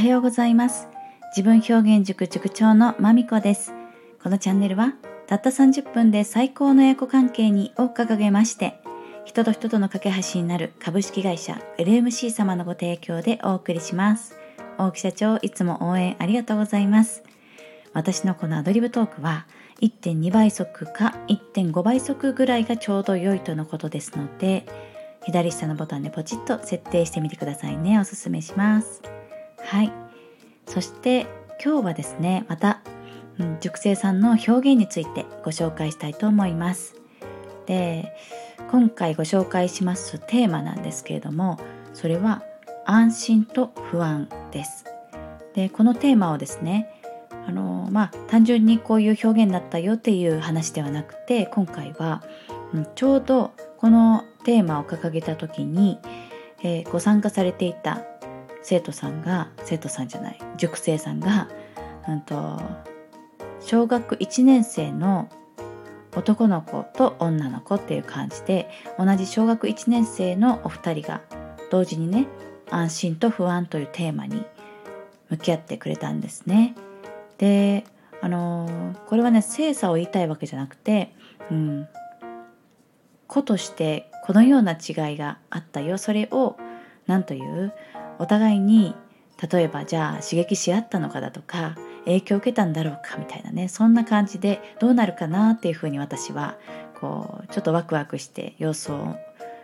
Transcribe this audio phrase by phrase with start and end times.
[0.00, 0.88] はようございます。
[1.36, 3.74] 自分表現塾塾長のまみこです。
[4.22, 4.94] このチャンネルは
[5.26, 8.80] たった30分で最高のエコ関係にを掲げまして
[9.26, 14.38] 人と人との架け橋になる株式会社 LMC 様のご提供でお送りします。
[14.78, 17.22] 大木社長いつも応援ありがとうございます。
[17.92, 19.46] 私のこのアドリブトークは
[19.82, 24.64] 1.2倍速か1.5倍速ぐらいがちょうど良いとのことですので
[25.26, 28.00] 左下のボタンでポチッと設定してみてくださいね。
[28.00, 29.19] おすすめします。
[29.70, 29.92] はい。
[30.66, 31.28] そして
[31.64, 32.80] 今日はですねまた、
[33.38, 36.96] うん、熟成さんの表現についてご紹介したいと思います。
[37.66, 38.12] で
[38.72, 41.60] 今回ご紹介しますテーマなんですけれども
[41.94, 42.42] それは
[42.84, 44.86] 安心と不安です。
[45.54, 46.90] でこのテーマをですね
[47.46, 52.24] あのまあ単純にこういう表現だったよっていう話ではなくて今回は、
[52.74, 56.00] うん、ちょうどこのテーマを掲げた時に、
[56.64, 58.02] えー、ご参加されていた
[58.62, 61.48] 生徒さんが生徒さんじゃない塾生さんが、
[62.08, 62.60] うんと、
[63.60, 65.28] 小学1年生の
[66.16, 71.22] 男の子と女の子っていう感じで同じ小学1年生のお二人が
[71.70, 72.26] 同時にね
[72.68, 74.44] 安心と不安というテーマに
[75.28, 76.74] 向き合ってくれたんですね。
[77.38, 77.84] で
[78.22, 81.14] あの、これはね精査を言いたいわけじゃなくて、
[81.50, 81.88] うん、
[83.26, 86.56] 子としてこのような違いがあったよそれを
[87.06, 87.72] 何という
[88.20, 88.94] お互いに
[89.50, 96.58] 例えばじゃあ刺激し合ったのかだとか影響を受けたんだろうかみたいなねそんな感じでどうなるかなっていうふうに私は
[97.00, 99.16] こうちょっとワクワクして様子を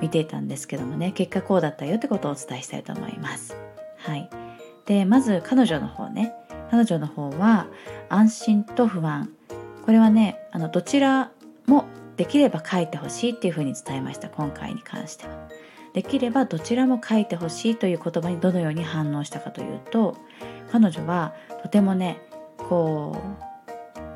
[0.00, 3.54] 見ていたんですけどもね結果こうだったよってことをお伝えしたいと思います。
[3.98, 4.30] はい、
[4.86, 6.32] でまず彼女の方ね
[6.70, 7.66] 彼女の方は
[8.08, 9.30] 安心と不安
[9.84, 11.30] これはねあのどちら
[11.66, 11.84] も
[12.16, 15.48] できれば書いてほしいっていうふうに伝えました今回に関しては。
[15.92, 20.16] できればどちらも書いてほしいという言葉にどのように反応したかというと
[20.70, 22.20] 彼女はとてもね
[22.56, 23.16] こ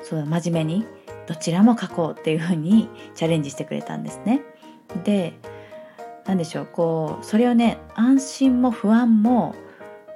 [0.00, 0.86] うそう真面目に
[1.26, 4.42] どちらも書こうっていうふうに チャレンジしてくれたんですね。
[5.04, 5.34] で
[6.26, 9.54] 何でしょうこうそれをね安心も不安も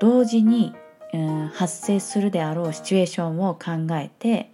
[0.00, 0.74] 同時に、
[1.12, 4.50] うん、発生するであろうシチュエーションを考えて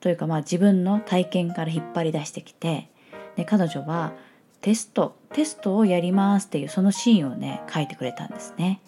[0.00, 2.90] というかまあ自分の体験から引っ張り出してきて
[3.36, 4.12] で彼女は
[4.60, 8.80] テストテストをやりますっていうそのシーンをね書いてくれたんですね。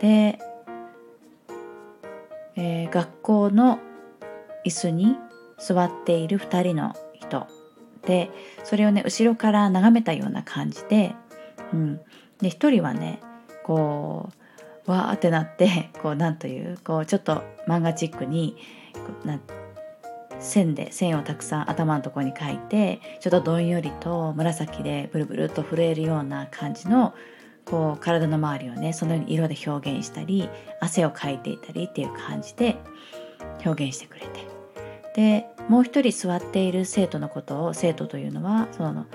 [0.00, 0.38] で、
[2.56, 3.80] えー、学校の
[4.64, 5.16] 椅子に
[5.58, 7.46] 座っている2人の人
[8.02, 8.30] で
[8.64, 11.14] それをね後ろから眺めたような感じで,、
[11.72, 11.96] うん、
[12.40, 13.20] で1人はね
[13.64, 14.30] こ
[14.86, 18.56] うわーってなってこうなんというこうちょっと漫画チックに
[19.24, 19.38] な
[20.40, 27.14] 線で線をたくさん頭のところに描いてちょっとどんよりと紫でブルブルと震えるような感じの
[27.64, 30.48] こう体の周りをねそのように色で表現したり
[30.80, 32.76] 汗をかいていたりっていう感じで
[33.64, 34.48] 表現してくれて。
[35.14, 39.06] でもう一人座っている生徒のことを生徒というのはその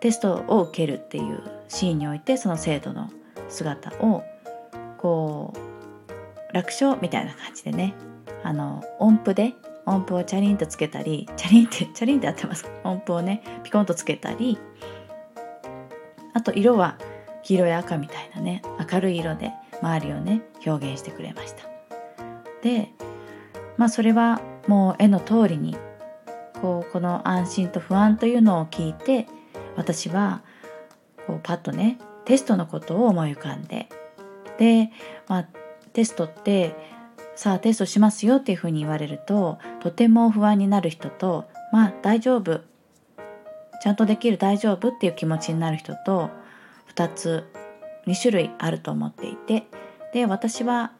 [0.00, 3.10] テストを受けるっていうシーンにおいてその生徒の
[3.50, 4.24] 姿を
[4.96, 7.94] こう楽勝みたいな感じでね
[8.42, 9.52] あの音符で
[9.90, 14.58] 音符をチャリンとつけたりチャリンってチャリンってやってます音符をねピコンとつけたり。
[16.32, 16.96] あと色は
[17.42, 18.62] 黄色や赤みたいなね
[18.92, 19.50] 明るい色で
[19.82, 21.68] 周りをね表現してくれました。
[22.62, 22.90] で
[23.76, 25.76] まあそれはもう絵の通りに
[26.62, 29.26] こうこの安心と不安というのを聞いて
[29.76, 30.42] 私は
[31.26, 33.88] こうパッとねテストのことを思い浮かんで。
[34.58, 34.90] で、
[35.26, 35.48] まあ、
[35.94, 36.76] テストって
[37.40, 42.60] さあテストしますよっていうふうに言われるととても不安になる人とまあ大丈夫。
[43.82, 46.28] ちゃんとできる大丈夫っていう気持ちになる人と
[46.94, 47.50] 2つ
[48.06, 49.64] 2種類あると思っていて。
[50.12, 50.92] で私は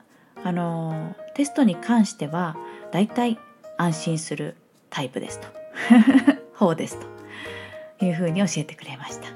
[0.43, 2.57] あのテストに関しては
[2.91, 3.39] だいたい
[3.77, 4.57] 安心する
[4.89, 5.49] タイプですと。
[6.57, 7.07] 方ですと。
[8.07, 9.29] いうふうに教えてくれました。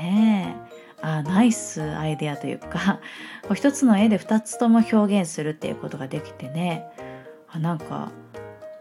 [0.00, 0.67] ねえ。
[1.00, 3.00] あナイスアイデアというか
[3.54, 6.84] 一つの絵で2つとも表現するっていうことができてね。
[7.50, 8.12] あなんか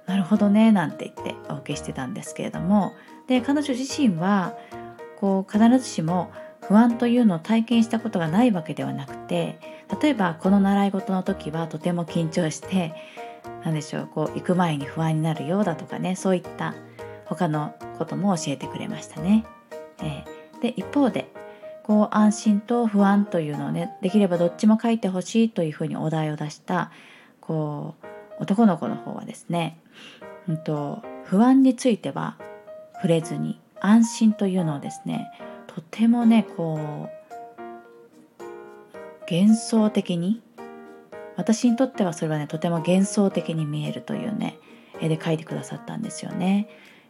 [0.05, 2.93] なるほどねなんて言ってお受けしてたんですけれども。
[3.27, 4.57] で彼女自身は
[5.19, 6.31] こう必ずしも
[6.67, 9.59] 不安というのを体験したことがないわけではなくて
[10.01, 12.93] 例えばこの習い事の時はとても緊張して
[13.63, 16.73] 何でしょうこう行く前に不安になるようだとかねそういった
[17.25, 19.45] 他のことも教えてくれましたね。
[19.99, 21.29] えー、で一方で
[21.87, 26.91] こう安心と不安というのをねできればどっちも書いてほしいというふうにお題を出した
[27.39, 29.79] こう男の子の方はですね、
[30.49, 32.37] うんと、不安については
[32.95, 35.31] 触れずに安心というのをですね
[35.65, 38.43] とてもねこう
[39.31, 40.41] 幻想的に
[41.37, 44.59] 私にとってはそれはねとても幻想的に見えるというね
[44.99, 46.67] 絵で描いてくださったんですよね。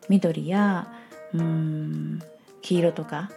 [0.08, 0.88] 緑や
[1.34, 2.22] うーん
[2.62, 3.32] 黄色とか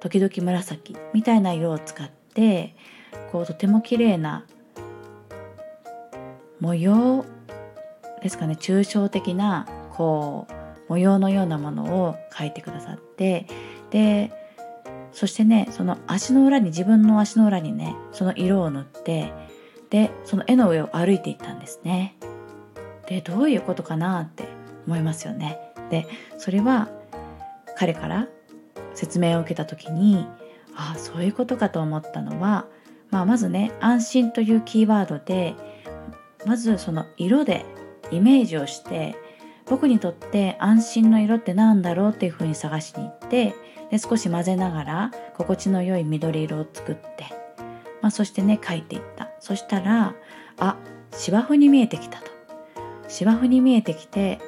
[0.00, 2.74] 時々紫みたいな色を使って
[3.32, 4.44] こうとても綺麗な
[6.60, 7.24] 模様
[8.22, 10.52] ですかね抽象的なこう
[10.88, 13.46] 模様のようなものを描いてくださって
[13.90, 14.32] で
[15.12, 19.32] そしてねその足の裏に自分の足の裏にねその色を塗って
[19.90, 22.16] でその絵の上を歩いていったんですね。
[23.06, 24.44] でどういうことかなって
[24.86, 25.58] 思いますよね。
[25.90, 26.06] で
[26.36, 26.88] それは
[27.76, 28.28] 彼から
[28.98, 30.26] 説明を受けた時に
[30.74, 32.66] ああそういうことかと思ったのは、
[33.10, 35.54] まあ、まずね安心というキーワードで
[36.44, 37.64] まずその色で
[38.10, 39.14] イメージをして
[39.66, 43.54] 僕にとって安心の色って何だろうっていうふうに探しに行って
[43.92, 47.24] で少し混ぜながら心地の良い緑色を作って、
[48.02, 49.30] まあ、そしてね描いていった。
[49.38, 50.14] そしたら
[50.58, 50.76] あ
[51.12, 52.26] 芝生に見えてきたと。
[53.06, 54.40] 芝生に見えてきて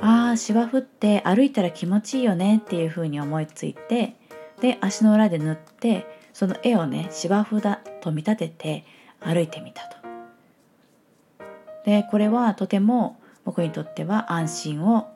[0.00, 4.14] ああ芝生って歩いたら気持ちいいよねっていうふうに思いついて
[4.60, 8.84] で足の裏で塗ってその絵をね芝生だと見立てて
[9.20, 9.98] 歩いてみたと。
[11.84, 15.08] でこれはとても僕にとっては安心を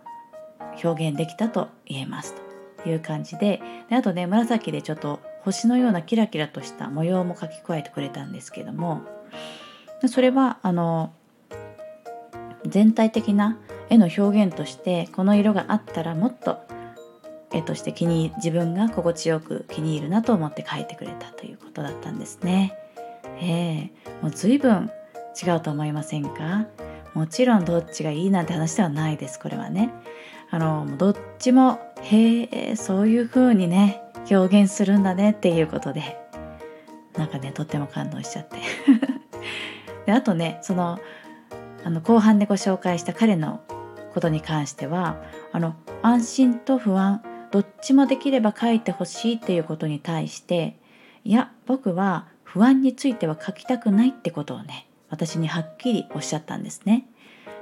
[0.83, 2.35] 表現できたと言えます
[2.83, 9.03] という感じでであとね紫でちょっと星のようなキラキラとした模様も描き加えてくれたんですけども
[10.07, 11.13] それはあの
[12.67, 13.59] 全体的な
[13.93, 16.57] 絵の表現としてこの色があったらもっと
[17.53, 22.75] 絵として気に自分が心地よく気に入るなと思って描いてくれたということだったんですね。
[23.39, 24.91] えー、もう随分
[25.45, 26.67] 違うと思いませんか？
[27.13, 29.91] もちろんどっちがいいなんて話ではないですこれはね。
[30.51, 34.01] あのどっちもへえそういう風にね
[34.31, 36.19] 表現するんだねっていうことで。
[37.19, 38.57] なんかねとっても感動しちゃって。
[40.07, 40.99] であとねその
[41.85, 43.61] あの後半でご紹介した彼の
[44.13, 45.23] ことに関しては
[45.53, 50.77] あの安心と不安どっちもできれば書いてほしいっていうことに対して
[51.25, 57.07] いや僕は不安については書きたくないってことをね私にはっきりおっしゃったんですね。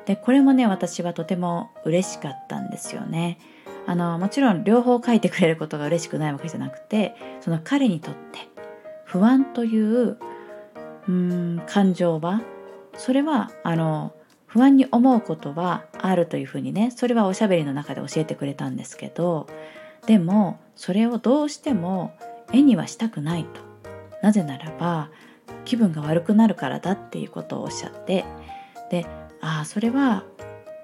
[0.07, 3.39] でこれもね私はとても嬉しかったんですよね。
[3.87, 8.49] あのもちろん両方書いてくれることが嬉しくないわけじゃなくてその彼にとって
[9.05, 10.19] 不安という
[11.09, 12.43] うん感情は
[12.97, 14.13] それはあの
[14.47, 19.47] 不安に思うことはあるというふうにねそれはおしゃべりの中で教えてくれたんですけど
[20.07, 22.17] でもそれをどうしても
[22.53, 23.61] 絵にはしたくないと。
[24.23, 25.11] なぜならば
[25.65, 28.25] 気分が悪くなるからだっていうことをおっしゃって
[28.91, 29.07] で
[29.41, 30.25] ああそれは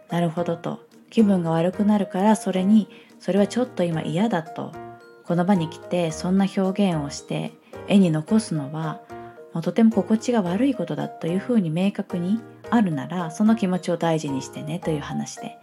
[0.08, 0.84] なるほどと。
[1.10, 2.88] 気分が悪くなるからそれに
[3.20, 4.72] それはちょっと今嫌だと。
[5.24, 7.52] この場に来てそんな表現をして
[7.88, 9.00] 絵に残すのは
[9.56, 15.56] もうとても心地が悪いことだというふうに明確にあるならその気持ちを大事にしてねという話で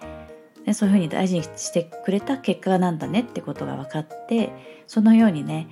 [0.66, 4.52] でそういうふうに大事にしてくれた結果なんだねってことが分かって
[4.88, 5.68] そのようにね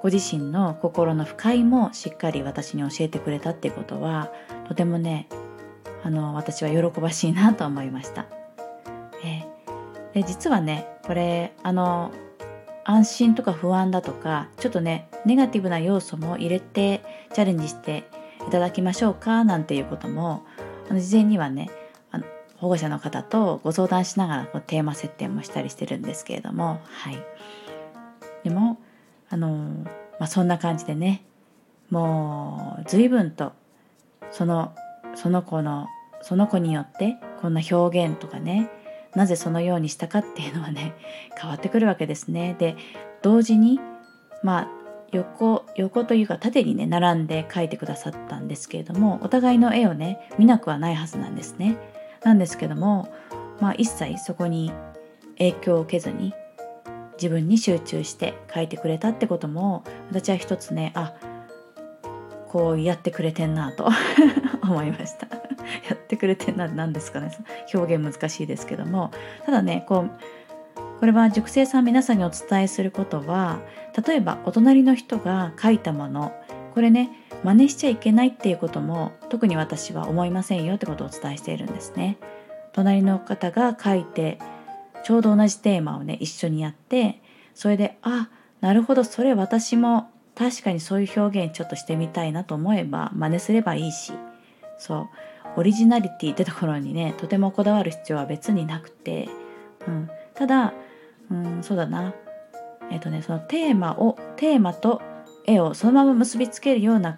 [0.00, 4.30] ご自身の心の深いもしっかり私に教えてくれたってことは
[4.68, 5.28] とてもね
[6.04, 8.26] あの私は喜ばしいなと思いました。
[9.24, 12.12] えー、で実はねこれあの
[12.84, 17.02] 安心とか不安だとかちょっとねネガティブな要素も入れて
[17.32, 18.04] チャレンジして
[18.46, 20.44] いただきましょうかなんていうことも
[20.88, 21.70] あの事前にはね
[22.10, 22.24] あの
[22.56, 27.18] 保護者の方とご相談しながらこうテーマ設定もしたりしてるんですけれどもはい。
[28.44, 28.78] でも
[29.28, 29.48] あの
[30.18, 31.24] まあ、そんな感じでね
[31.88, 33.52] もう随分と
[34.30, 34.74] その
[35.14, 35.88] その子の
[36.22, 38.68] その子によってこんな表現とかね
[39.14, 40.94] なぜそのようにしたかっていうのはね
[41.40, 42.56] 変わってくるわけですね。
[42.58, 42.76] で
[43.22, 43.80] 同時に
[44.42, 44.68] まあ
[45.12, 51.76] 横横というか縦にね並んで描いてくださったんですけれどもお互いの絵をね見なくはないはずなんですね。
[52.22, 53.08] なんですけども、
[53.60, 54.72] まあ、一切そこに
[55.38, 56.34] 影響を受けずに
[57.20, 61.14] 自分に集中して書いてくれたってことも私は一つねあ
[62.48, 63.88] こうやってくれてんなと
[64.62, 65.39] 思いました
[65.88, 67.30] やってくれてな何ですかね。
[67.72, 69.10] 表現難しいですけども。
[69.44, 70.10] ただねこう
[71.00, 73.60] これは塾生さん皆さんにお伝えすることは
[74.06, 76.32] 例えばお隣の人が書いたもの
[76.74, 77.10] これね
[77.42, 82.18] 真似しちゃいけないっていうことも特に私は思いませんよってことをお伝えしているんですね。
[82.72, 84.38] 隣の方が書いて
[85.02, 87.22] ちょうど同じテーマをね一緒にやって
[87.54, 88.28] それであ
[88.60, 94.12] なるほどそれ私も確かにそういう表現ちょっとしてみたいなと思えば真似すればいいし。
[94.78, 95.08] そう。
[95.56, 99.28] オリジナリティってところにねとてもこだわる必要は別になくて、
[99.86, 100.74] うん、ただ、
[101.30, 102.14] うん、そうだな。
[102.90, 105.00] えっ、とねそのテーマをテーマと
[105.46, 107.16] 絵をそのまま結びつけるような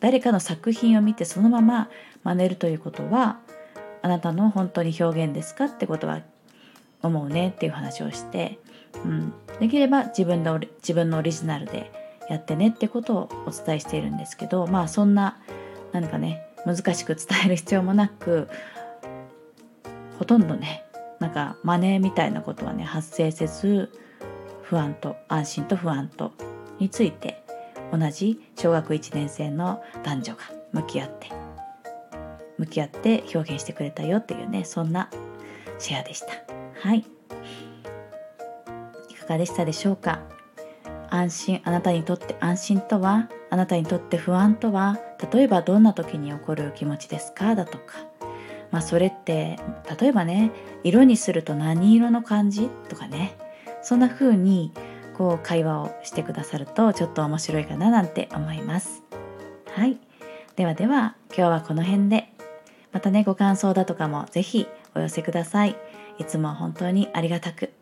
[0.00, 1.88] 誰かの作品を見てそのまま
[2.24, 3.38] 真似るということは
[4.00, 6.22] あなたの本当に表現ですかってことは
[7.02, 8.58] 思うねっていう話をして、
[9.04, 11.92] うん、できれば自分の自分のオリジナルで
[12.28, 15.38] やってねってことをお伝えしているんですけどまあそんな
[15.92, 18.48] 何かね難しく伝える必要もなく
[20.18, 20.84] ほとんどね
[21.18, 23.90] なんかマネーみたいなことはね発生せず
[24.62, 26.32] 不安と安心と不安と
[26.78, 27.42] について
[27.92, 30.40] 同じ小学1年生の男女が
[30.72, 31.28] 向き合って
[32.58, 35.10] 向き合って表現してくれたよっていうねそんな
[35.78, 36.28] シェアでした。
[36.80, 37.04] はい。
[39.08, 40.20] いかがでしたでしょうか？
[41.10, 44.98] 安心あなたにとって安心とはあなたにとって不安とは
[45.30, 47.54] 例えばどんな時に起こる気持ちですか？
[47.54, 47.98] だとか。
[48.70, 49.58] まあそれって
[50.00, 50.50] 例えばね
[50.82, 52.68] 色にすると何色の感じ？
[52.88, 53.36] とかね。
[53.82, 54.72] そんな風に
[55.16, 57.90] こう会話をしてくださるとちょっと面白いかな？
[57.90, 59.02] なんて思います。
[59.74, 59.98] はい。
[60.56, 62.28] ではでは今日はこの辺で。
[62.92, 65.76] またねご感想だとかもぜひお寄せください。
[66.18, 67.72] いつも本当にありがたく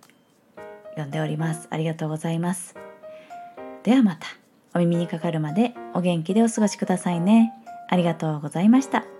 [0.90, 1.66] 読んでおります。
[1.70, 2.76] ありがとうございます。
[3.82, 4.39] ではまた。
[4.74, 7.52] お耳にかかるまでお元気でお過ごしくださいね
[7.88, 9.19] ありがとうございました。